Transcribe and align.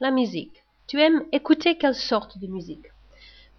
La 0.00 0.12
musique. 0.12 0.62
Tu 0.86 1.00
aimes 1.00 1.24
écouter 1.32 1.76
quelle 1.76 1.96
sorte 1.96 2.38
de 2.38 2.46
musique? 2.46 2.86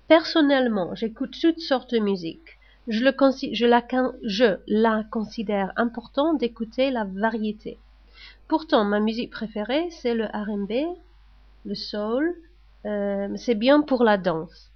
Personnellement, 0.08 0.96
j'écoute 0.96 1.36
toutes 1.42 1.60
sortes 1.60 1.94
de 1.94 2.00
musique. 2.00 2.58
Je, 2.88 3.04
la, 3.04 3.12
je 3.52 3.66
la 4.68 5.04
considère 5.04 5.74
important 5.76 6.36
d'écouter 6.36 6.92
la 6.92 7.04
variété. 7.04 7.78
Pourtant, 8.48 8.86
ma 8.86 9.02
musique 9.02 9.32
préférée, 9.32 9.90
c'est 9.92 10.14
le 10.14 10.28
R&B, 10.28 10.96
le 11.66 11.76
soul. 11.76 12.34
Euh, 12.86 13.28
c'est 13.36 13.56
bien 13.56 13.82
pour 13.82 14.06
la 14.06 14.18
danse. 14.18 14.72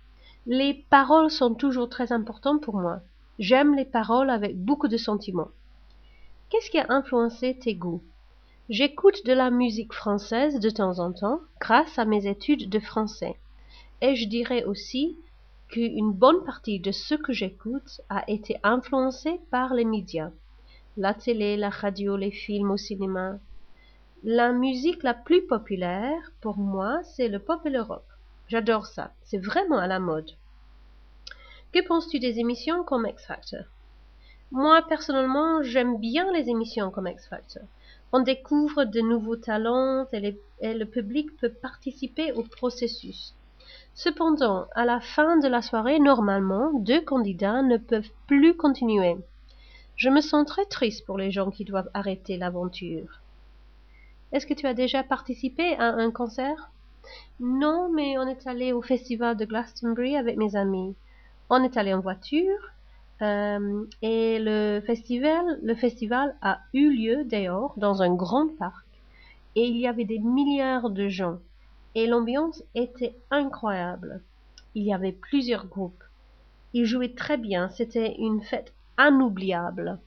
Les 0.45 0.85
paroles 0.89 1.31
sont 1.31 1.53
toujours 1.53 1.87
très 1.87 2.11
importantes 2.11 2.61
pour 2.61 2.75
moi. 2.75 2.99
J'aime 3.39 3.73
les 3.73 3.85
paroles 3.85 4.31
avec 4.31 4.57
beaucoup 4.57 4.89
de 4.89 4.97
sentiments. 4.97 5.51
Qu'est-ce 6.49 6.69
qui 6.69 6.77
a 6.77 6.87
influencé 6.89 7.57
tes 7.57 7.73
goûts? 7.73 8.03
J'écoute 8.69 9.25
de 9.25 9.33
la 9.33 9.51
musique 9.51 9.91
française 9.91 10.57
de 10.61 10.69
temps 10.69 10.99
en 10.99 11.11
temps 11.11 11.41
grâce 11.59 11.99
à 11.99 12.05
mes 12.05 12.27
études 12.27 12.69
de 12.69 12.79
français. 12.79 13.35
Et 13.99 14.15
je 14.15 14.25
dirais 14.25 14.63
aussi 14.63 15.17
qu'une 15.67 16.13
bonne 16.13 16.45
partie 16.45 16.79
de 16.79 16.93
ce 16.93 17.13
que 17.15 17.33
j'écoute 17.33 17.99
a 18.07 18.23
été 18.31 18.55
influencé 18.63 19.41
par 19.51 19.73
les 19.73 19.83
médias. 19.83 20.31
La 20.95 21.13
télé, 21.13 21.57
la 21.57 21.69
radio, 21.69 22.15
les 22.15 22.31
films 22.31 22.71
au 22.71 22.77
cinéma. 22.77 23.37
La 24.23 24.53
musique 24.53 25.03
la 25.03 25.13
plus 25.13 25.45
populaire 25.45 26.31
pour 26.39 26.57
moi, 26.57 27.03
c'est 27.03 27.27
le 27.27 27.39
pop 27.39 27.59
et 27.65 27.69
le 27.69 27.81
rock. 27.81 28.05
J'adore 28.47 28.85
ça. 28.85 29.11
C'est 29.23 29.43
vraiment 29.43 29.79
à 29.79 29.87
la 29.87 29.99
mode. 29.99 30.31
Que 31.73 31.85
penses-tu 31.85 32.17
des 32.19 32.39
émissions 32.39 32.85
comme 32.85 33.07
X 33.07 33.25
Factor? 33.25 33.65
Moi, 34.55 34.83
personnellement, 34.87 35.63
j'aime 35.63 35.97
bien 35.97 36.31
les 36.31 36.47
émissions 36.47 36.91
comme 36.91 37.07
X 37.07 37.27
Factor. 37.27 37.63
On 38.11 38.19
découvre 38.19 38.83
de 38.83 39.01
nouveaux 39.01 39.35
talents 39.35 40.05
et, 40.13 40.39
et, 40.61 40.75
le 40.75 40.85
public 40.85 41.35
peut 41.37 41.49
participer 41.49 42.31
au 42.33 42.43
processus. 42.43 43.33
Cependant, 43.95 44.67
à 44.75 44.85
la 44.85 44.99
fin 44.99 45.37
de 45.37 45.47
la 45.47 45.63
soirée, 45.63 45.97
normalement, 45.97 46.71
deux 46.73 47.01
candidats 47.01 47.63
ne 47.63 47.77
peuvent 47.77 48.11
plus 48.27 48.55
continuer. 48.55 49.17
Je 49.95 50.09
me 50.09 50.21
sens 50.21 50.45
très 50.45 50.65
triste 50.65 51.03
pour 51.07 51.17
les 51.17 51.31
gens 51.31 51.49
qui 51.49 51.65
doivent 51.65 51.89
arrêter 51.95 52.37
l'aventure. 52.37 53.21
Est-ce 54.33 54.45
que 54.45 54.53
tu 54.53 54.67
as 54.67 54.75
déjà 54.75 55.01
participé 55.01 55.73
à 55.77 55.85
un 55.85 56.11
concert? 56.11 56.69
Non, 57.39 57.89
mais 57.91 58.19
on 58.19 58.27
est 58.27 58.45
allé 58.45 58.71
au 58.71 58.83
festival 58.83 59.35
de 59.35 59.45
Glastonbury 59.45 60.15
avec 60.15 60.37
mes 60.37 60.55
amis. 60.55 60.93
On 61.49 61.63
est 61.63 61.75
allé 61.75 61.91
en 61.95 62.01
voiture 62.01 62.72
euh, 63.23 63.85
et 64.01 64.37
le 64.39 64.81
festival, 64.85 65.59
le 65.63 65.75
festival 65.75 66.35
a 66.41 66.59
eu 66.73 66.89
lieu 66.89 67.23
dehors 67.23 67.73
dans 67.77 68.01
un 68.01 68.13
grand 68.13 68.49
parc 68.57 68.85
et 69.55 69.65
il 69.65 69.77
y 69.77 69.87
avait 69.87 70.05
des 70.05 70.19
milliards 70.19 70.89
de 70.89 71.07
gens 71.07 71.39
et 71.95 72.07
l'ambiance 72.07 72.63
était 72.75 73.15
incroyable. 73.31 74.21
Il 74.75 74.83
y 74.83 74.93
avait 74.93 75.11
plusieurs 75.13 75.67
groupes. 75.67 76.03
Ils 76.73 76.85
jouaient 76.85 77.13
très 77.13 77.37
bien, 77.37 77.69
c'était 77.69 78.15
une 78.17 78.41
fête 78.41 78.73
inoubliable. 78.99 79.99